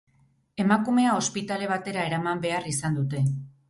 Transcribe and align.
Emakumea 0.63 1.13
ospitale 1.19 1.71
batera 1.75 2.09
eraman 2.11 2.45
behar 2.49 2.71
izan 2.77 3.03
dute. 3.03 3.27